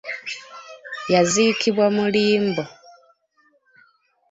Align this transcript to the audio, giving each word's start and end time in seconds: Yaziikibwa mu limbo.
Yaziikibwa 1.13 1.85
mu 1.95 2.05
limbo. 2.13 2.63